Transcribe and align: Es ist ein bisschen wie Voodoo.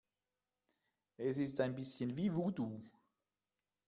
Es 1.17 1.37
ist 1.37 1.61
ein 1.61 1.75
bisschen 1.75 2.15
wie 2.15 2.33
Voodoo. 2.33 2.81